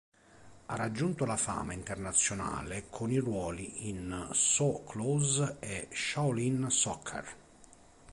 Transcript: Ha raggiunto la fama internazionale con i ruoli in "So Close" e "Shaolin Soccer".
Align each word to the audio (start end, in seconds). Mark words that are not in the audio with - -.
Ha 0.65 0.75
raggiunto 0.75 1.25
la 1.25 1.37
fama 1.37 1.73
internazionale 1.73 2.87
con 2.89 3.11
i 3.11 3.17
ruoli 3.19 3.87
in 3.87 4.29
"So 4.31 4.83
Close" 4.83 5.57
e 5.59 5.89
"Shaolin 5.93 6.65
Soccer". 6.71 7.35